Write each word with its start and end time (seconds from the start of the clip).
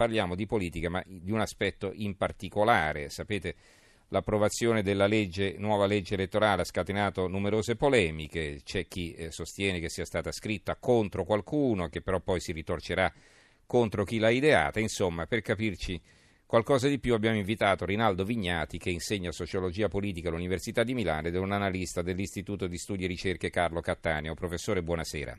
parliamo 0.00 0.34
di 0.34 0.46
politica, 0.46 0.88
ma 0.88 1.02
di 1.06 1.30
un 1.30 1.40
aspetto 1.40 1.92
in 1.92 2.16
particolare. 2.16 3.10
Sapete, 3.10 3.54
l'approvazione 4.08 4.82
della 4.82 5.06
legge, 5.06 5.56
nuova 5.58 5.84
legge 5.84 6.14
elettorale 6.14 6.62
ha 6.62 6.64
scatenato 6.64 7.28
numerose 7.28 7.76
polemiche, 7.76 8.62
c'è 8.64 8.88
chi 8.88 9.12
eh, 9.12 9.30
sostiene 9.30 9.78
che 9.78 9.90
sia 9.90 10.06
stata 10.06 10.32
scritta 10.32 10.76
contro 10.76 11.24
qualcuno, 11.24 11.88
che 11.88 12.00
però 12.00 12.18
poi 12.18 12.40
si 12.40 12.52
ritorcerà 12.52 13.12
contro 13.66 14.04
chi 14.04 14.16
l'ha 14.16 14.30
ideata, 14.30 14.80
insomma, 14.80 15.26
per 15.26 15.42
capirci 15.42 16.00
qualcosa 16.46 16.88
di 16.88 16.98
più 16.98 17.12
abbiamo 17.12 17.36
invitato 17.36 17.84
Rinaldo 17.84 18.24
Vignati 18.24 18.78
che 18.78 18.88
insegna 18.88 19.30
sociologia 19.32 19.88
politica 19.88 20.30
all'Università 20.30 20.82
di 20.82 20.94
Milano 20.94 21.28
ed 21.28 21.34
è 21.34 21.38
un 21.38 21.52
analista 21.52 22.00
dell'Istituto 22.00 22.66
di 22.66 22.78
Studi 22.78 23.04
e 23.04 23.06
Ricerche 23.06 23.50
Carlo 23.50 23.82
Cattaneo. 23.82 24.32
Professore, 24.32 24.82
buonasera. 24.82 25.38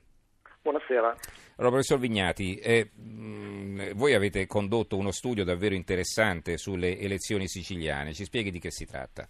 Buonasera. 0.91 1.15
Allora, 1.57 1.75
professor 1.75 1.99
Vignati, 1.99 2.57
eh, 2.57 2.91
mh, 2.93 3.93
voi 3.93 4.13
avete 4.13 4.45
condotto 4.45 4.97
uno 4.97 5.11
studio 5.11 5.45
davvero 5.45 5.73
interessante 5.73 6.57
sulle 6.57 6.97
elezioni 6.99 7.47
siciliane, 7.47 8.13
ci 8.13 8.25
spieghi 8.25 8.51
di 8.51 8.59
che 8.59 8.71
si 8.71 8.85
tratta? 8.85 9.27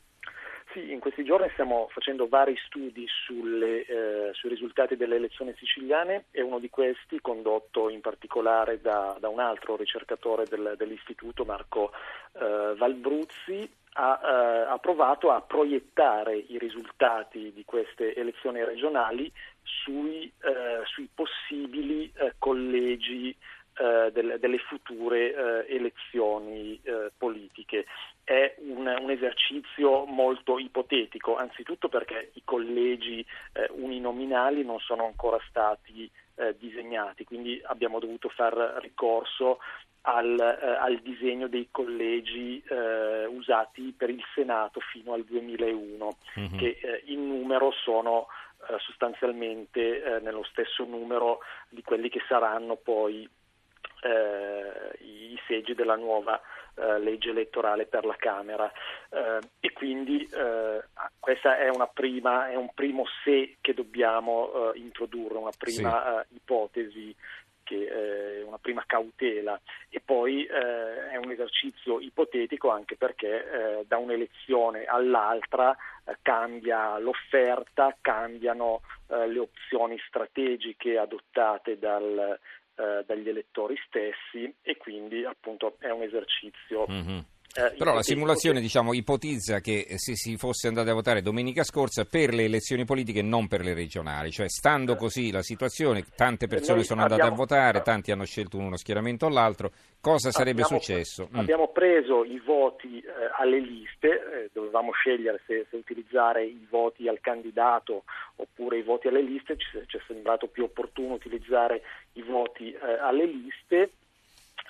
Sì, 0.74 0.92
in 0.92 1.00
questi 1.00 1.24
giorni 1.26 1.50
stiamo 1.52 1.90
facendo 1.92 2.30
vari 2.30 2.56
studi 2.66 3.06
sulle, 3.08 3.86
eh, 3.86 4.30
sui 4.32 4.50
risultati 4.50 4.96
delle 4.96 5.18
elezioni 5.18 5.54
siciliane 5.58 6.26
e 6.32 6.42
uno 6.42 6.60
di 6.60 6.70
questi, 6.70 7.20
condotto 7.20 7.90
in 7.90 8.00
particolare 8.00 8.80
da, 8.80 9.18
da 9.20 9.28
un 9.28 9.40
altro 9.40 9.76
ricercatore 9.76 10.46
del, 10.46 10.76
dell'istituto, 10.78 11.44
Marco 11.44 11.92
eh, 12.34 12.74
Valbruzzi, 12.78 13.70
ha, 13.94 14.20
eh, 14.24 14.72
ha, 14.72 14.78
provato 14.78 15.32
a 15.32 15.42
proiettare 15.42 16.38
i 16.38 16.58
risultati 16.58 17.52
di 17.54 17.66
queste 17.66 18.16
elezioni 18.16 18.64
regionali 18.64 19.32
sui, 19.64 20.32
eh, 20.44 20.82
sui 20.86 21.08
possibili 21.14 22.12
eh, 22.16 22.34
collegi 22.38 23.36
eh, 23.74 24.12
delle, 24.12 24.38
delle, 24.38 24.58
future 24.58 25.66
eh, 25.66 25.76
elezioni 25.76 26.80
eh, 26.84 27.10
politiche. 27.18 27.86
È 28.24 28.56
un, 28.60 28.86
un, 28.86 29.10
esercizio 29.10 30.06
molto 30.06 30.60
ipotetico, 30.60 31.36
anzitutto 31.36 31.88
perché 31.88 32.32
i 32.34 32.42
collegi 32.44 33.26
eh, 33.54 33.70
uninominali 33.72 34.64
non 34.64 34.80
sono 34.80 35.06
ancora 35.06 35.40
stati 35.48 36.10
eh, 36.36 36.56
disegnati, 36.60 37.24
quindi 37.24 37.62
abbiamo 37.64 38.00
dovuto 38.00 38.30
far 38.30 38.54
ricorso 38.82 39.60
al, 40.02 40.38
eh, 40.38 40.66
al 40.78 41.00
disegno 41.00 41.48
dei 41.48 41.70
collegi 41.72 42.64
usati 43.30 43.94
per 43.96 44.10
il 44.10 44.24
Senato 44.36 44.80
fino 44.80 45.14
al 45.14 45.24
2001, 45.24 46.18
mm-hmm. 46.40 46.58
che 46.58 47.04
in 47.06 47.28
numero 47.28 47.72
sono 47.72 48.28
sostanzialmente 48.80 50.20
nello 50.22 50.44
stesso 50.44 50.84
numero 50.86 51.40
di 51.70 51.82
quelli 51.82 52.10
che 52.10 52.22
saranno 52.28 52.76
poi 52.76 53.30
eh, 54.02 55.04
i 55.04 55.40
seggi 55.48 55.74
della 55.74 55.96
nuova 55.96 56.42
eh, 56.76 57.00
legge 57.00 57.30
elettorale 57.30 57.86
per 57.86 58.06
la 58.06 58.16
Camera 58.16 58.72
eh, 59.10 59.40
e 59.60 59.74
quindi 59.74 60.24
eh, 60.24 60.84
questa 61.20 61.58
è, 61.58 61.70
prima, 61.94 62.50
è, 62.50 62.56
un 62.56 62.74
primo 62.74 63.06
se 63.24 63.58
che 63.62 63.74
dobbiamo 63.74 64.72
eh, 64.74 64.80
introdurre, 64.80 65.38
una 65.38 65.52
prima 65.58 66.24
sì. 66.26 66.34
Eh, 66.34 66.36
ipotesi 66.36 67.16
che 67.72 68.44
una 68.46 68.58
prima 68.58 68.84
cautela 68.86 69.60
e 69.90 70.02
poi 70.04 70.44
eh, 70.46 71.10
è 71.10 71.16
un 71.16 71.32
esercizio 71.32 72.02
ipotetico 72.02 72.70
anche 72.70 72.98
perché 72.98 73.80
eh, 73.80 73.86
da 73.88 73.98
un'elezione 73.98 74.84
all'altra 74.84 75.76
eh, 76.06 76.18
cambia 76.22 76.98
l'offerta, 77.00 77.96
cambiano 78.02 78.82
le 79.12 79.40
opzioni 79.40 80.02
strategiche 80.08 80.98
adottate 80.98 81.78
dal, 81.78 82.40
eh, 82.76 83.04
dagli 83.06 83.28
elettori 83.28 83.76
stessi 83.86 84.54
e 84.62 84.78
quindi 84.78 85.26
appunto 85.26 85.76
è 85.80 85.90
un 85.90 86.02
esercizio 86.02 86.86
mm-hmm. 86.90 87.20
Eh, 87.54 87.76
Però 87.78 87.94
la 87.94 88.02
simulazione 88.02 88.62
diciamo, 88.62 88.94
ipotizza 88.94 89.60
che 89.60 89.86
se 89.98 90.16
si 90.16 90.38
fosse 90.38 90.70
andati 90.70 90.90
a 90.90 90.94
votare 90.94 91.22
domenica 91.22 91.64
scorsa 91.64 92.06
per 92.06 92.34
le 92.34 92.46
elezioni 92.46 92.86
politiche 92.86 93.22
non 93.22 93.50
per 93.50 93.62
le 93.62 93.74
regionali, 93.74 94.32
cioè 94.32 94.48
stando 94.48 94.96
così 94.96 95.32
la 95.32 95.42
situazione, 95.42 96.06
tante 96.16 96.48
persone 96.48 96.84
sono 96.84 97.02
andate 97.02 97.22
abbiamo, 97.22 97.42
a 97.42 97.46
votare, 97.46 97.82
tanti 97.82 98.12
hanno 98.12 98.24
scelto 98.24 98.58
uno 98.58 98.78
schieramento 98.78 99.26
o 99.26 99.30
l'altro, 99.30 99.72
cosa 100.00 100.32
sarebbe 100.32 100.62
abbiamo, 100.62 100.82
successo? 100.82 101.28
Mm. 101.34 101.40
Abbiamo 101.40 101.68
mm. 101.70 101.74
preso 101.74 102.24
i 102.24 102.40
voti 102.40 103.00
eh, 103.00 103.12
alle 103.38 103.60
liste, 103.60 104.08
eh, 104.08 104.50
dovevamo 104.54 104.94
scegliere 104.94 105.42
se, 105.46 105.66
se, 105.70 105.76
utilizzare 105.76 106.46
i 106.46 106.66
voti 106.70 107.10
al 107.10 107.20
candidato 107.20 108.04
oppure 108.38 108.78
i 108.78 108.84
voti 108.84 109.10
alle 109.10 109.22
liste, 109.22 109.58
ci, 109.58 109.68
ci 109.88 109.98
è 109.98 110.02
sembrato 110.08 110.48
più 110.48 110.64
opportuno 110.64 111.16
utilizzare 111.16 111.82
i 112.14 112.22
voti 112.22 112.72
eh, 112.72 112.98
alle 113.02 113.26
liste 113.26 113.92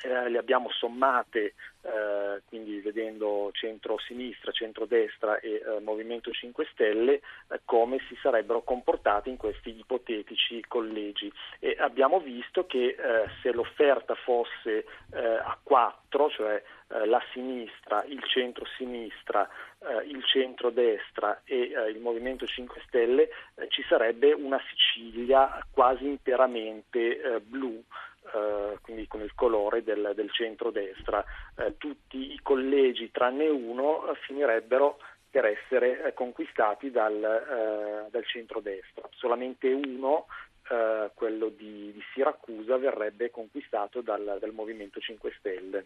eh, 0.03 0.29
le 0.29 0.37
abbiamo 0.37 0.69
sommate, 0.71 1.53
eh, 1.83 2.41
quindi 2.47 2.79
vedendo 2.79 3.49
centro-sinistra, 3.53 4.51
centro-destra 4.51 5.39
e 5.39 5.61
eh, 5.63 5.79
Movimento 5.79 6.31
5 6.31 6.67
Stelle, 6.71 7.13
eh, 7.13 7.61
come 7.65 7.99
si 8.07 8.17
sarebbero 8.21 8.61
comportati 8.63 9.29
in 9.29 9.37
questi 9.37 9.77
ipotetici 9.77 10.63
collegi. 10.67 11.31
E 11.59 11.75
abbiamo 11.79 12.19
visto 12.19 12.65
che 12.65 12.95
eh, 12.97 13.29
se 13.41 13.51
l'offerta 13.51 14.15
fosse 14.15 14.85
eh, 15.13 15.19
a 15.19 15.57
4, 15.61 16.29
cioè 16.29 16.63
la 17.05 17.23
sinistra, 17.31 18.03
il 18.03 18.21
centro-sinistra, 18.21 19.47
il 20.05 20.21
centro-destra 20.25 21.39
e 21.45 21.71
il 21.89 21.99
Movimento 22.01 22.45
5 22.45 22.81
Stelle, 22.85 23.29
ci 23.69 23.81
sarebbe 23.87 24.33
una 24.33 24.59
Sicilia 24.67 25.65
quasi 25.71 26.05
interamente 26.05 27.39
blu 27.45 27.81
eh, 28.33 28.77
quindi 28.81 29.07
con 29.07 29.21
il 29.21 29.33
colore 29.35 29.83
del, 29.83 30.11
del 30.15 30.31
centrodestra. 30.31 31.23
Eh, 31.57 31.77
tutti 31.77 32.33
i 32.33 32.39
collegi 32.41 33.11
tranne 33.11 33.47
uno 33.47 34.07
eh, 34.09 34.15
finirebbero 34.25 34.99
per 35.29 35.45
essere 35.45 36.03
eh, 36.03 36.13
conquistati 36.13 36.91
dal, 36.91 38.07
dal 38.09 38.25
centrodestra. 38.25 39.07
Solamente 39.11 39.71
uno 39.71 40.25
quello 41.15 41.49
di, 41.49 41.91
di, 41.91 42.01
Siracusa 42.13 42.77
verrebbe 42.77 43.29
conquistato 43.29 43.99
dal, 43.99 44.37
dal 44.39 44.53
Movimento 44.53 45.01
5 45.01 45.33
Stelle. 45.37 45.85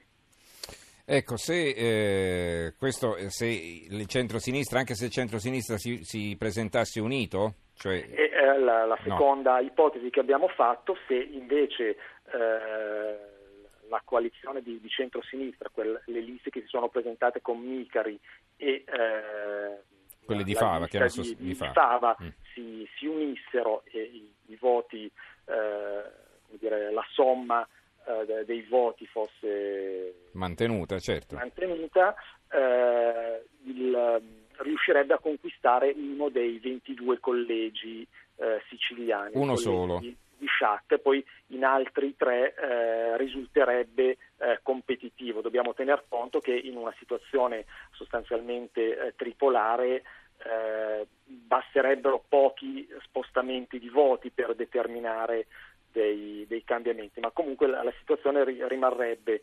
Ecco, 1.07 1.37
se, 1.37 1.69
eh, 1.69 2.73
questo, 2.79 3.15
se 3.29 3.45
il 3.45 4.07
centro-sinistra, 4.07 4.79
anche 4.79 4.95
se 4.95 5.05
il 5.05 5.11
centro-sinistra 5.11 5.77
si, 5.77 6.03
si 6.03 6.35
presentasse 6.35 6.99
unito? 6.99 7.53
Cioè... 7.75 7.93
E, 8.09 8.31
eh, 8.33 8.59
la, 8.59 8.85
la, 8.85 8.97
seconda 9.03 9.59
no. 9.59 9.61
ipotesi 9.61 10.09
che 10.09 10.19
abbiamo 10.19 10.47
fatto, 10.47 10.97
se 11.07 11.13
invece 11.13 11.95
eh, 12.35 13.87
la 13.87 14.01
coalizione 14.03 14.61
di, 14.61 14.79
di 14.79 14.89
centro-sinistra, 14.89 15.69
quelle, 15.69 16.01
le 16.05 16.19
liste 16.19 16.49
che 16.49 16.61
si 16.61 16.67
sono 16.67 16.89
presentate 16.89 17.41
con 17.41 17.59
Micari 17.59 18.19
e 18.57 18.83
eh, 18.85 19.83
quelle 20.25 20.43
di 20.43 20.55
Fava, 20.55 20.87
che 20.87 20.97
adesso 20.97 21.21
di, 21.21 21.35
di 21.37 21.53
Fava, 21.53 22.17
mm. 22.21 22.27
si, 22.53 22.87
si, 22.97 23.05
unissero 23.05 23.83
e 23.85 24.01
i, 24.01 24.33
i 24.47 24.55
voti, 24.55 25.05
eh, 25.05 26.57
dire, 26.57 26.91
la 26.91 27.05
somma 27.11 27.67
eh, 28.05 28.43
dei 28.43 28.63
voti 28.63 29.05
fosse 29.05 30.29
mantenuta, 30.31 30.99
certo. 30.99 31.35
mantenuta 31.35 32.15
eh, 32.49 33.45
il, 33.65 34.21
riuscirebbe 34.57 35.13
a 35.13 35.19
conquistare 35.19 35.93
uno 35.95 36.29
dei 36.29 36.57
22 36.59 37.19
collegi 37.19 38.05
eh, 38.37 38.61
siciliani. 38.67 39.31
Uno 39.35 39.55
solo. 39.55 40.01
Di, 40.45 40.47
Sciac, 40.47 40.99
poi 40.99 41.25
in 41.47 41.65
altri 41.65 42.15
tre 42.15 42.53
eh, 42.53 43.17
risulterebbe 43.17 44.17
eh, 44.37 44.59
competitivo. 44.61 45.41
Dobbiamo 45.41 45.73
tener 45.73 46.05
conto 46.07 46.39
che 46.39 46.55
in 46.55 46.77
una 46.77 46.93
situazione 46.99 47.65
sostanzialmente 47.91 49.07
eh, 49.07 49.15
tripolare 49.15 50.03
eh, 50.37 51.07
basterebbero 51.23 52.23
pochi 52.29 52.87
spostamenti 53.03 53.79
di 53.79 53.89
voti 53.89 54.29
per 54.29 54.53
determinare 54.53 55.47
dei, 55.91 56.45
dei 56.47 56.63
cambiamenti, 56.63 57.19
ma 57.19 57.31
comunque 57.31 57.67
la, 57.67 57.81
la 57.81 57.93
situazione 57.99 58.43
ri, 58.43 58.59
rimarrebbe 58.67 59.33
eh, 59.33 59.41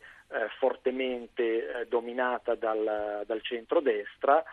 fortemente 0.59 1.43
eh, 1.81 1.87
dominata 1.87 2.55
dal, 2.55 3.23
dal 3.25 3.41
centro-destra 3.41 4.43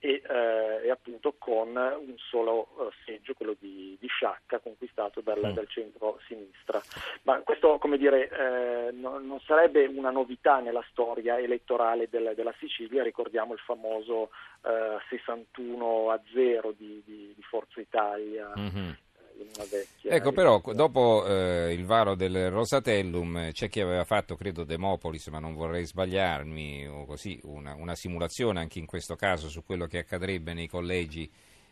e, 0.00 0.22
eh, 0.26 0.86
e, 0.86 0.90
appunto 0.90 1.34
con 1.38 1.68
un 1.68 2.14
solo 2.16 2.68
uh, 2.76 2.90
seggio, 3.04 3.34
quello 3.34 3.54
di, 3.58 3.96
di 4.00 4.06
Sciacca, 4.08 4.58
conquistato 4.58 5.20
dal, 5.20 5.38
mm. 5.38 5.52
dal 5.52 5.68
centro-sinistra. 5.68 6.80
Ma 7.22 7.38
questo, 7.40 7.76
come 7.78 7.98
dire, 7.98 8.28
eh, 8.30 8.92
no, 8.92 9.18
non 9.18 9.38
sarebbe 9.40 9.84
una 9.84 10.10
novità 10.10 10.58
nella 10.60 10.84
storia 10.90 11.38
elettorale 11.38 12.08
del, 12.08 12.32
della 12.34 12.54
Sicilia, 12.58 13.02
ricordiamo 13.02 13.52
il 13.52 13.60
famoso 13.60 14.30
eh, 14.62 14.96
61 15.10 16.10
a 16.10 16.20
0 16.32 16.72
di, 16.72 17.02
di, 17.04 17.32
di 17.36 17.42
Forza 17.42 17.80
Italia. 17.80 18.50
Mm-hmm 18.58 18.90
una 19.42 19.64
vecchia. 19.68 20.10
Ecco, 20.10 20.32
però, 20.32 20.60
dopo 20.72 21.26
eh, 21.26 21.72
il 21.72 21.84
varo 21.84 22.14
del 22.14 22.50
Rosatellum, 22.50 23.52
c'è 23.52 23.68
chi 23.68 23.80
aveva 23.80 24.04
fatto, 24.04 24.36
credo, 24.36 24.64
Demopolis, 24.64 25.26
ma 25.28 25.38
non 25.38 25.54
vorrei 25.54 25.86
sbagliarmi, 25.86 26.88
o 26.88 27.04
così, 27.04 27.38
una, 27.44 27.74
una 27.74 27.94
simulazione 27.94 28.60
anche 28.60 28.78
in 28.78 28.86
questo 28.86 29.16
caso 29.16 29.48
su 29.48 29.64
quello 29.64 29.86
che 29.86 29.98
accadrebbe 29.98 30.54
nei 30.54 30.68
collegi 30.68 31.30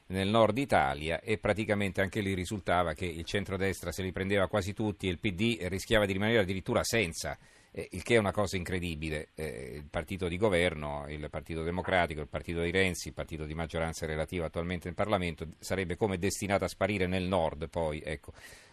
nel 0.08 0.28
nord 0.28 0.56
Italia 0.56 1.20
e 1.20 1.38
praticamente 1.38 2.00
anche 2.00 2.20
lì 2.20 2.34
risultava 2.34 2.94
che 2.94 3.04
il 3.04 3.24
centrodestra 3.24 3.92
se 3.92 4.02
li 4.02 4.12
prendeva 4.12 4.46
quasi 4.48 4.72
tutti 4.72 5.06
e 5.06 5.10
il 5.10 5.18
PD 5.18 5.58
rischiava 5.68 6.06
di 6.06 6.12
rimanere 6.12 6.38
addirittura 6.38 6.82
senza 6.82 7.36
eh, 7.70 7.88
il 7.92 8.02
che 8.02 8.14
è 8.14 8.18
una 8.18 8.32
cosa 8.32 8.56
incredibile. 8.56 9.28
Eh, 9.34 9.72
il 9.76 9.88
partito 9.88 10.28
di 10.28 10.36
governo, 10.36 11.06
il 11.08 11.28
Partito 11.30 11.62
Democratico, 11.62 12.20
il 12.20 12.28
partito 12.28 12.62
di 12.62 12.70
Renzi, 12.70 13.08
il 13.08 13.14
partito 13.14 13.44
di 13.44 13.54
maggioranza 13.54 14.06
relativa 14.06 14.46
attualmente 14.46 14.88
in 14.88 14.94
Parlamento, 14.94 15.46
sarebbe 15.58 15.96
come 15.96 16.18
destinato 16.18 16.64
a 16.64 16.68
sparire 16.68 17.06
nel 17.06 17.24
nord 17.24 17.68
poi. 17.68 18.02
Ecco. 18.04 18.32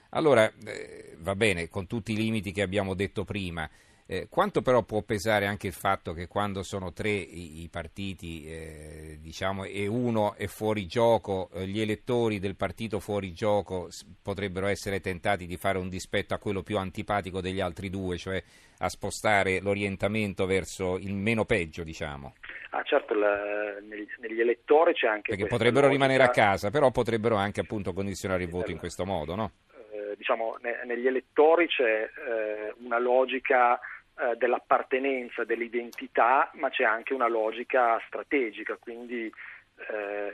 Allora, 0.10 0.52
eh, 0.66 1.16
va 1.20 1.36
bene, 1.36 1.68
con 1.68 1.88
tutti 1.88 2.14
i 2.14 2.16
limiti 2.16 2.52
che 2.52 2.62
abbiamo 2.62 2.94
detto 2.94 3.26
prima, 3.26 3.70
eh, 4.08 4.28
quanto 4.30 4.62
però 4.62 4.84
può 4.84 5.02
pesare 5.02 5.48
anche 5.48 5.66
il 5.66 5.74
fatto 5.74 6.14
che 6.14 6.28
quando 6.28 6.62
sono 6.62 6.94
tre 6.94 7.10
i, 7.10 7.64
i 7.64 7.70
partiti 7.70 8.46
eh, 8.46 9.18
diciamo, 9.20 9.64
e 9.64 9.88
uno 9.88 10.36
è 10.36 10.46
fuori 10.46 10.86
gioco, 10.86 11.50
eh, 11.54 11.66
gli 11.66 11.82
elettori 11.82 12.40
del 12.40 12.56
partito 12.56 13.00
fuori 13.00 13.34
gioco 13.34 13.90
potrebbero 14.22 14.68
essere 14.68 15.00
tentati 15.00 15.48
di 15.48 15.58
fare 15.58 15.80
un 15.80 15.90
dispetto 15.90 16.36
a 16.36 16.38
quello 16.38 16.62
più 16.62 16.78
antipatico 16.78 17.42
degli 17.42 17.60
altri 17.60 17.90
due, 17.90 18.18
cioè 18.18 18.42
a 18.80 18.90
spostare 18.90 19.60
l'orientamento 19.60 20.46
verso 20.46 20.98
il 20.98 21.16
meno 21.16 21.46
peggio, 21.46 21.84
diciamo? 21.84 22.36
Ah, 22.72 22.84
certo, 22.84 23.16
la, 23.16 23.80
negli, 23.82 24.06
negli, 24.20 24.40
elettori 24.40 24.94
c'è 24.94 25.08
anche... 25.08 25.32
Perché 25.32 25.48
potrebbero 25.48 25.88
logica... 25.88 26.04
rimanere 26.04 26.24
a 26.24 26.30
casa, 26.30 26.70
però 26.70 26.92
potrebbero 26.92 27.38
anche 27.38 27.62
appunto 27.62 27.94
condizionare 27.94 28.44
il 28.44 28.50
voto 28.50 28.70
in 28.70 28.78
questo 28.78 29.06
modo, 29.06 29.34
no? 29.34 29.52
Eh, 29.92 30.16
diciamo, 30.18 30.58
ne, 30.62 30.82
negli 30.86 31.08
elettori 31.08 31.68
c'è 31.68 32.04
eh, 32.04 32.74
una 32.84 33.00
logica 33.00 33.80
eh, 34.18 34.36
dell'appartenenza, 34.38 35.44
dell'identità, 35.44 36.50
ma 36.54 36.70
c'è 36.70 36.84
anche 36.84 37.14
una 37.14 37.28
logica 37.28 38.02
strategica, 38.08 38.78
quindi 38.78 39.26
eh, 39.26 40.32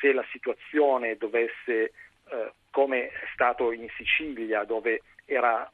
se 0.00 0.12
la 0.12 0.24
situazione 0.30 1.16
dovesse, 1.16 1.92
eh, 2.28 2.52
come 2.70 3.08
è 3.08 3.26
stato 3.32 3.72
in 3.72 3.88
Sicilia, 3.96 4.64
dove 4.64 5.02
era 5.24 5.70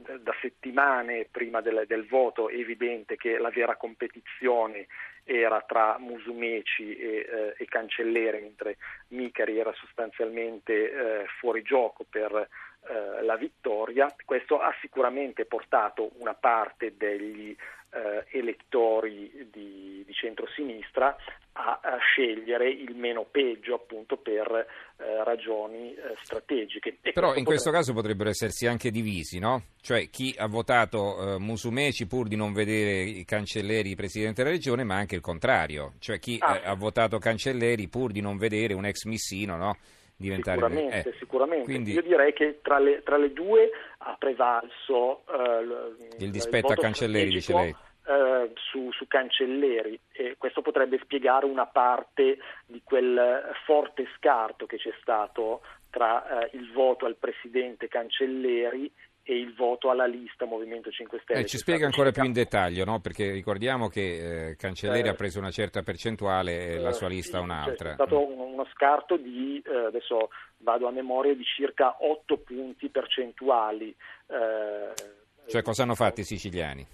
da 0.00 0.34
settimane 0.40 1.26
prima 1.30 1.60
del, 1.60 1.84
del, 1.86 2.06
voto 2.06 2.48
evidente 2.48 3.16
che 3.16 3.38
la 3.38 3.50
vera 3.50 3.76
competizione 3.76 4.86
era 5.24 5.60
tra 5.60 5.98
Musumeci 5.98 6.96
e, 6.96 7.26
eh, 7.30 7.54
e 7.56 7.64
Cancelleri, 7.66 8.40
mentre 8.40 8.76
Micari 9.08 9.58
era 9.58 9.72
sostanzialmente 9.74 10.72
eh, 10.72 11.26
fuori 11.38 11.62
gioco 11.62 12.04
per 12.08 12.48
eh, 12.88 13.22
la 13.22 13.36
vittoria. 13.36 14.14
Questo 14.24 14.58
ha 14.58 14.74
sicuramente 14.80 15.44
portato 15.44 16.10
una 16.18 16.34
parte 16.34 16.94
degli 16.96 17.54
eh, 17.90 18.24
elettori 18.38 19.48
di, 19.50 20.02
di 20.06 20.12
centrosinistra 20.12 21.16
a, 21.52 21.80
a, 21.82 21.98
scegliere 21.98 22.70
il 22.70 22.94
meno 22.94 23.26
peggio 23.28 23.74
appunto 23.74 24.16
per 24.16 24.46
eh, 24.48 25.24
ragioni 25.24 25.92
eh, 25.94 26.14
strategiche. 26.22 26.98
E 27.02 27.12
Però 27.12 27.34
in 27.34 27.44
questo 27.44 27.70
caso 27.70 27.92
potrebbero 27.92 28.30
essersi 28.30 28.66
anche 28.66 28.90
divisi, 28.90 29.38
no? 29.38 29.64
Cioè 29.80 30.08
chi 30.08 30.34
ha 30.38 30.46
votato 30.46 31.34
eh, 31.34 31.38
Musumeci 31.38 32.06
pur 32.06 32.28
di 32.28 32.36
non 32.36 32.52
vedere 32.52 33.02
i 33.02 33.24
Cancelleri 33.24 33.96
Presidente 33.96 34.42
della 34.42 34.54
Regione, 34.54 34.84
ma 34.84 34.96
anche 34.96 35.16
il 35.16 35.20
contrario, 35.20 35.94
cioè 35.98 36.18
chi 36.18 36.36
ah, 36.38 36.56
eh, 36.56 36.66
ha 36.66 36.74
votato 36.74 37.18
Cancelleri 37.18 37.88
pur 37.88 38.12
di 38.12 38.20
non 38.20 38.36
vedere 38.36 38.74
un 38.74 38.84
ex 38.84 39.04
Missino, 39.04 39.56
no? 39.56 39.76
Diventare... 40.20 40.58
Sicuramente, 40.58 41.08
eh. 41.08 41.14
sicuramente. 41.18 41.64
Quindi... 41.64 41.92
Io 41.92 42.02
direi 42.02 42.32
che 42.32 42.60
tra 42.62 42.78
le, 42.78 43.02
tra 43.02 43.16
le 43.16 43.32
due 43.32 43.70
ha 43.98 44.16
prevalso 44.18 45.22
eh, 45.26 46.24
il 46.24 46.30
dispetto 46.30 46.72
il 46.72 46.78
a 46.78 46.82
Cancelleri, 46.82 47.30
dice 47.30 47.54
lei. 47.54 47.74
Eh, 48.04 48.52
su, 48.54 48.90
su, 48.92 49.06
Cancelleri 49.06 49.98
e 50.12 50.34
questo 50.36 50.62
potrebbe 50.62 50.98
spiegare 51.02 51.46
una 51.46 51.66
parte 51.66 52.38
di 52.66 52.80
quel 52.82 53.50
forte 53.64 54.06
scarto 54.16 54.66
che 54.66 54.78
c'è 54.78 54.92
stato 55.00 55.60
tra 55.90 56.40
eh, 56.40 56.50
il 56.56 56.72
voto 56.72 57.06
al 57.06 57.16
presidente 57.16 57.88
Cancelleri 57.88 58.90
e 59.22 59.38
il 59.38 59.54
voto 59.54 59.90
alla 59.90 60.06
lista 60.06 60.44
Movimento 60.44 60.90
5 60.90 61.20
Stelle. 61.22 61.40
Eh, 61.40 61.46
ci 61.46 61.58
spiega 61.58 61.86
ancora 61.86 62.10
più 62.10 62.24
in 62.24 62.32
dettaglio, 62.32 62.84
no? 62.84 63.00
perché 63.00 63.30
ricordiamo 63.30 63.88
che 63.88 64.48
eh, 64.48 64.56
Cancelleri 64.56 65.08
eh, 65.08 65.10
ha 65.10 65.14
preso 65.14 65.38
una 65.38 65.50
certa 65.50 65.82
percentuale 65.82 66.74
e 66.74 66.78
la 66.78 66.92
sua 66.92 67.06
eh, 67.06 67.10
lista 67.10 67.38
sì, 67.38 67.44
un'altra. 67.44 67.88
C'è 67.90 67.94
stato 67.94 68.26
uno 68.26 68.66
scarto 68.72 69.16
di, 69.16 69.62
eh, 69.64 69.86
adesso 69.86 70.30
vado 70.58 70.88
a 70.88 70.90
memoria, 70.90 71.34
di 71.34 71.44
circa 71.44 71.96
8 72.00 72.38
punti 72.38 72.88
percentuali. 72.88 73.94
Eh, 74.26 74.92
cioè 75.46 75.62
cosa 75.62 75.82
hanno 75.82 75.94
fatto 75.94 76.20
i 76.20 76.24
siciliani? 76.24 76.86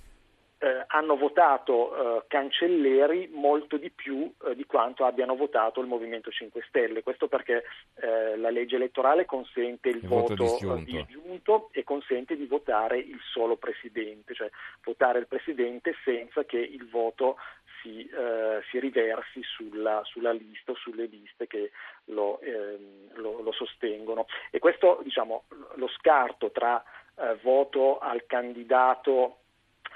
Eh, 0.66 0.84
hanno 0.88 1.16
votato 1.16 2.18
eh, 2.18 2.24
Cancelleri 2.26 3.30
molto 3.32 3.76
di 3.76 3.90
più 3.90 4.32
eh, 4.44 4.56
di 4.56 4.66
quanto 4.66 5.04
abbiano 5.04 5.36
votato 5.36 5.80
il 5.80 5.86
Movimento 5.86 6.30
5 6.32 6.64
Stelle. 6.66 7.04
Questo 7.04 7.28
perché 7.28 7.62
eh, 8.00 8.36
la 8.36 8.50
legge 8.50 8.74
elettorale 8.74 9.26
consente 9.26 9.88
il, 9.88 9.98
il 10.02 10.08
voto, 10.08 10.34
voto 10.34 10.52
disgiunto. 10.56 10.90
disgiunto. 10.90 11.68
e 11.70 11.84
consente 11.84 12.36
di 12.36 12.46
votare 12.46 12.98
il 12.98 13.20
solo 13.32 13.56
Presidente, 13.56 14.34
cioè 14.34 14.50
votare 14.82 15.20
il 15.20 15.28
Presidente 15.28 15.94
senza 16.02 16.44
che 16.44 16.58
il 16.58 16.88
voto 16.88 17.36
si, 17.80 18.04
eh, 18.04 18.60
si 18.68 18.80
riversi 18.80 19.42
sulla, 19.44 20.02
sulla, 20.04 20.32
lista 20.32 20.72
o 20.72 20.74
sulle 20.74 21.06
liste 21.06 21.46
che 21.46 21.70
lo, 22.06 22.40
ehm, 22.40 23.14
lo, 23.20 23.40
lo 23.40 23.52
sostengono. 23.52 24.26
E 24.50 24.58
questo, 24.58 24.98
diciamo, 25.04 25.44
lo 25.74 25.88
scarto 25.88 26.50
tra 26.50 26.82
eh, 27.18 27.36
voto 27.42 27.98
al 27.98 28.26
candidato 28.26 29.42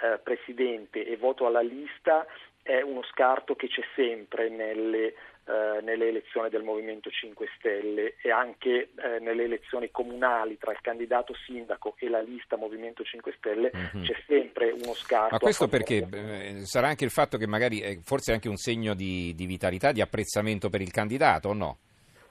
eh, 0.03 0.19
presidente 0.19 1.05
e 1.07 1.17
voto 1.17 1.47
alla 1.47 1.61
lista 1.61 2.27
è 2.63 2.81
uno 2.83 3.03
scarto 3.05 3.57
che 3.57 3.69
c'è 3.69 3.83
sempre 3.95 4.49
nelle, 4.49 5.07
eh, 5.07 5.81
nelle 5.83 6.09
elezioni 6.09 6.49
del 6.51 6.63
Movimento 6.63 7.11
5 7.11 7.49
Stelle 7.57 8.15
e 8.23 8.31
anche 8.31 8.91
eh, 8.95 9.19
nelle 9.21 9.45
elezioni 9.45 9.91
comunali 9.91 10.59
tra 10.59 10.71
il 10.73 10.81
candidato 10.81 11.35
sindaco 11.47 11.95
e 11.99 12.09
la 12.09 12.21
lista 12.21 12.57
Movimento 12.57 13.03
5 13.03 13.35
Stelle 13.39 13.73
mm-hmm. 13.75 14.05
c'è 14.05 14.15
sempre 14.27 14.71
uno 14.71 14.95
scarto. 14.95 15.35
Ma 15.35 15.39
questo 15.39 15.69
perché 15.69 16.07
eh, 16.13 16.61
sarà 16.65 16.89
anche 16.89 17.05
il 17.05 17.11
fatto 17.11 17.39
che 17.39 17.47
magari 17.47 17.81
è 17.81 17.99
forse 18.03 18.33
anche 18.33 18.49
un 18.49 18.57
segno 18.57 18.95
di, 18.95 19.35
di 19.35 19.47
vitalità, 19.47 19.93
di 19.93 20.01
apprezzamento 20.01 20.69
per 20.69 20.81
il 20.81 20.91
candidato 20.91 21.49
o 21.49 21.55
no? 21.55 21.79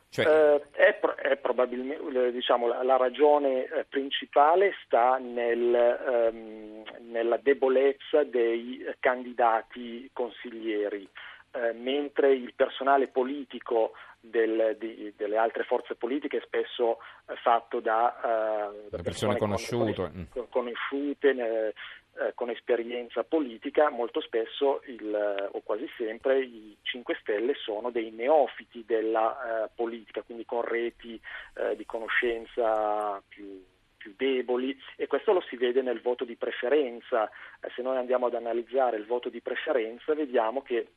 Cioè... 0.10 0.26
Eh, 0.26 0.62
è, 0.72 1.00
è, 1.00 1.38
probabilmente 1.38 2.32
diciamo, 2.32 2.68
la, 2.68 2.84
la, 2.84 2.98
ragione 2.98 3.66
eh, 3.66 3.86
principale 3.88 4.74
sta 4.86 5.18
nel, 5.18 5.74
ehm, 5.74 6.84
nella 7.12 7.38
debolezza 7.38 8.24
dei 8.24 8.84
candidati 9.00 10.10
consiglieri, 10.12 11.08
eh, 11.52 11.74
mentre 11.74 12.34
il 12.34 12.54
personale 12.56 13.08
politico 13.08 13.92
del, 14.20 14.76
di, 14.80 15.14
delle 15.16 15.38
altre 15.38 15.64
forze 15.64 15.96
politiche 15.96 16.42
spesso 16.46 16.98
eh, 17.28 17.36
fatto 17.36 17.80
da, 17.80 18.18
da 18.22 18.98
persone, 19.02 19.04
persone 19.04 19.38
conosciute, 19.38 20.28
conosciute 20.50 21.74
eh, 22.20 22.34
con 22.34 22.50
esperienza 22.50 23.24
politica, 23.24 23.90
molto 23.90 24.20
spesso 24.20 24.82
il, 24.88 25.14
eh, 25.14 25.50
o 25.52 25.62
quasi 25.62 25.88
sempre 25.96 26.42
i 26.42 26.76
5 26.82 27.18
Stelle 27.22 27.54
sono 27.54 27.92
dei 27.92 28.12
neofiti 28.12 28.84
della 28.86 29.64
eh, 29.66 29.70
politica, 29.74 30.22
quindi 30.22 30.44
con 30.44 30.62
reti 30.62 31.20
eh, 31.56 31.78
di 31.78 31.86
conoscenza 31.86 33.22
più, 33.26 33.64
più 33.96 34.14
deboli 34.18 34.78
e 34.98 35.08
questo 35.08 35.32
lo 35.32 35.42
si 35.48 35.56
vede 35.56 35.82
nel 35.82 36.02
voto 36.02 36.26
di 36.26 36.36
preferenza. 36.36 37.30
Eh, 37.62 37.70
se 37.74 37.82
noi 37.82 37.96
andiamo 37.96 38.26
ad 38.26 38.36
analizzare 38.36 38.98
il 38.98 39.06
voto 39.06 39.30
di 39.30 39.40
preferenza 39.40 40.14
vediamo 40.14 40.62
che 40.62 40.88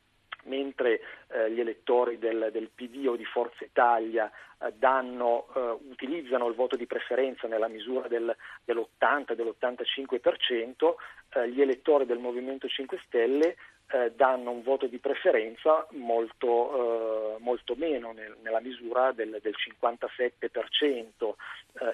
mentre 0.43 1.01
eh, 1.27 1.51
gli 1.51 1.59
elettori 1.59 2.17
del, 2.17 2.49
del, 2.51 2.69
PD 2.73 3.07
o 3.07 3.15
di 3.15 3.25
Forza 3.25 3.63
Italia 3.63 4.31
eh, 4.59 4.73
danno, 4.75 5.47
eh, 5.55 5.77
utilizzano 5.89 6.47
il 6.47 6.55
voto 6.55 6.75
di 6.75 6.85
preferenza 6.85 7.47
nella 7.47 7.67
misura 7.67 8.07
del, 8.07 8.35
dell'80, 8.63 9.33
dell'85%, 9.33 10.95
eh, 11.35 11.49
gli 11.49 11.61
elettori 11.61 12.05
del 12.05 12.19
Movimento 12.19 12.67
5 12.67 13.01
Stelle 13.05 13.55
eh, 13.91 14.11
danno 14.15 14.51
un 14.51 14.63
voto 14.63 14.87
di 14.87 14.97
preferenza 14.97 15.85
molto, 15.91 17.35
eh, 17.35 17.39
molto 17.39 17.75
meno 17.75 18.11
nel, 18.11 18.35
nella 18.41 18.61
misura 18.61 19.11
del, 19.11 19.39
del 19.41 19.55
57% 19.55 21.33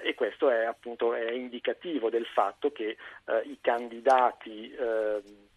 e 0.02 0.14
questo 0.14 0.50
è 0.50 0.64
appunto 0.64 1.14
è 1.14 1.30
indicativo 1.30 2.10
del 2.10 2.26
fatto 2.26 2.70
che 2.70 2.98
i 3.44 3.58
candidati 3.62 4.70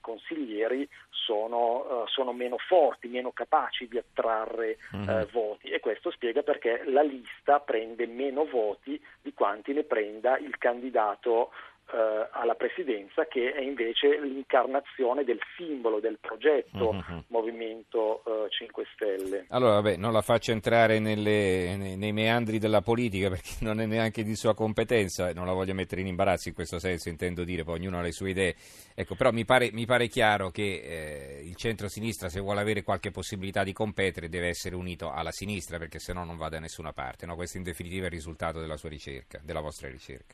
consiglieri 0.03 0.87
sono, 1.09 2.01
uh, 2.01 2.07
sono, 2.07 2.33
meno 2.33 2.57
forti, 2.57 3.07
meno 3.07 3.31
capaci 3.31 3.87
di 3.87 3.97
attrarre 3.97 4.77
uh, 4.91 4.97
uh-huh. 4.97 5.27
voti 5.31 5.69
e 5.69 5.79
questo 5.79 6.11
spiega 6.11 6.43
perché 6.43 6.83
la 6.85 7.01
lista 7.01 7.61
prende 7.61 8.05
meno 8.05 8.43
voti 8.45 9.01
di 9.21 9.33
quanti 9.33 9.71
ne 9.71 9.83
prenda 9.83 10.37
il 10.37 10.57
candidato 10.57 11.51
eh, 11.93 12.27
alla 12.31 12.55
presidenza 12.55 13.25
che 13.27 13.53
è 13.53 13.61
invece 13.61 14.19
l'incarnazione 14.19 15.23
del 15.23 15.39
simbolo 15.55 15.99
del 15.99 16.17
progetto 16.19 16.89
uh-huh. 16.89 17.23
Movimento 17.27 18.23
eh, 18.25 18.49
5 18.49 18.85
Stelle. 18.93 19.45
Allora, 19.49 19.73
vabbè, 19.73 19.97
non 19.97 20.11
la 20.11 20.23
faccio 20.23 20.51
entrare 20.51 20.97
nelle, 20.97 21.75
nei, 21.77 21.95
nei, 21.95 22.11
meandri 22.11 22.57
della 22.57 22.81
politica 22.81 23.29
perché 23.33 23.57
non 23.59 23.79
è 23.79 23.85
neanche 23.85 24.23
di 24.23 24.35
sua 24.35 24.55
competenza, 24.55 25.31
non 25.33 25.45
la 25.45 25.53
voglio 25.53 25.75
mettere 25.75 26.01
in 26.01 26.07
imbarazzo 26.07 26.47
in 26.47 26.55
questo 26.55 26.79
senso, 26.79 27.09
intendo 27.09 27.43
dire, 27.43 27.63
poi 27.63 27.77
ognuno 27.77 27.99
ha 27.99 28.01
le 28.01 28.11
sue 28.11 28.31
idee. 28.31 28.55
Ecco, 28.95 29.13
però 29.13 29.31
mi 29.31 29.45
pare, 29.45 29.69
mi 29.71 29.85
pare 29.85 30.07
chiaro 30.07 30.49
che 30.49 30.63
eh, 30.63 31.41
il 31.43 31.55
centro-sinistra, 31.55 32.27
se 32.27 32.39
vuole 32.39 32.61
avere 32.61 32.81
qualche 32.81 33.11
possibilità 33.11 33.63
di 33.63 33.71
competere, 33.71 34.29
deve 34.29 34.47
essere 34.47 34.75
unito 34.75 35.11
alla 35.11 35.31
sinistra 35.31 35.77
perché 35.77 35.99
se 35.99 36.11
no 36.11 36.25
non 36.25 36.37
va 36.37 36.49
da 36.49 36.59
nessuna 36.59 36.91
parte. 36.91 37.27
No? 37.27 37.35
Questo 37.35 37.57
in 37.57 37.63
definitiva 37.63 38.05
è 38.05 38.07
il 38.07 38.13
risultato 38.13 38.59
della 38.59 38.77
sua 38.77 38.89
ricerca, 38.89 39.39
della 39.43 39.61
vostra 39.61 39.89
ricerca. 39.89 40.33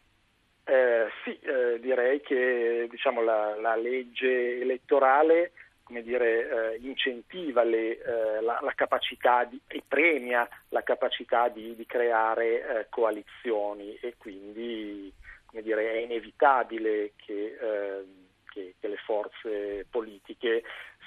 Eh, 0.70 1.08
sì, 1.24 1.36
eh, 1.40 1.80
direi 1.80 2.22
che 2.22 2.86
diciamo, 2.92 3.24
la, 3.24 3.56
la, 3.60 3.76
legge 3.76 4.62
elettorale 4.62 5.52
dire, 5.88 6.76
eh, 6.76 6.78
incentiva 6.82 7.64
le, 7.64 7.98
eh, 7.98 8.42
la, 8.42 8.60
la, 8.62 8.74
capacità 8.76 9.46
di, 9.46 9.60
e 9.66 9.82
premia 9.88 10.48
la 10.70 10.84
capacità 10.84 11.48
di, 11.48 11.76
di 11.76 11.86
creare 11.88 12.82
eh, 12.82 12.86
coalizioni 12.90 13.96
e 13.96 14.14
quindi 14.16 15.12
dire, 15.54 15.92
è 15.94 15.98
inevitabile 15.98 17.14
che, 17.16 17.58
eh, 17.60 18.06
che, 18.46 18.76
che, 18.80 18.88
le 18.88 18.98
forze 18.98 19.88
politiche 19.90 20.62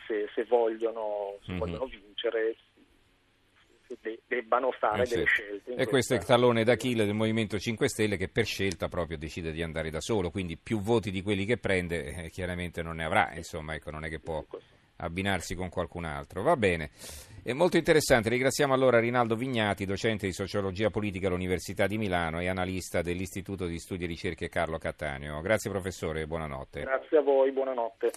se, 0.09 0.29
se, 0.35 0.43
vogliono, 0.43 1.37
se 1.45 1.53
mm-hmm. 1.53 1.61
vogliono 1.61 1.85
vincere 1.87 2.57
debbano 4.27 4.71
fare 4.73 5.03
eh, 5.05 5.09
delle 5.09 5.25
scelte. 5.25 5.75
E 5.75 5.87
questo 5.87 6.15
è 6.15 6.17
il 6.17 6.25
tallone 6.25 6.65
d'Achille 6.65 7.05
del 7.05 7.15
Movimento 7.15 7.59
5 7.59 7.89
Stelle 7.89 8.17
che 8.17 8.29
per 8.29 8.45
scelta 8.45 8.89
proprio 8.89 9.19
decide 9.19 9.53
di 9.53 9.63
andare 9.63 9.91
da 9.91 10.01
solo, 10.01 10.31
quindi 10.31 10.57
più 10.57 10.81
voti 10.81 11.11
di 11.11 11.23
quelli 11.23 11.45
che 11.45 11.59
prende 11.59 12.25
eh, 12.25 12.31
chiaramente 12.31 12.83
non 12.83 12.97
ne 12.97 13.05
avrà, 13.05 13.33
insomma, 13.35 13.75
ecco, 13.75 13.91
non 13.91 14.05
è 14.05 14.09
che 14.09 14.21
può 14.21 14.45
abbinarsi 14.97 15.55
con 15.55 15.69
qualcun 15.69 16.05
altro. 16.05 16.43
Va 16.43 16.57
bene. 16.57 16.91
È 17.43 17.53
molto 17.53 17.77
interessante. 17.77 18.29
Ringraziamo 18.29 18.73
allora 18.73 19.01
Rinaldo 19.01 19.35
Vignati, 19.35 19.85
docente 19.85 20.27
di 20.27 20.33
sociologia 20.33 20.91
politica 20.91 21.27
all'Università 21.27 21.89
di 21.89 21.99
Milano 21.99 22.41
e 22.41 22.49
analista 22.49 23.03
dell'Istituto 23.03 23.67
di 23.67 23.79
Studi 23.79 24.05
e 24.05 24.07
Ricerche 24.07 24.49
Carlo 24.49 24.79
Cattaneo. 24.79 25.41
Grazie 25.41 25.71
professore, 25.71 26.27
buonanotte. 26.27 26.83
Grazie 26.83 27.19
a 27.19 27.23
voi, 27.23 27.51
buonanotte. 27.51 28.11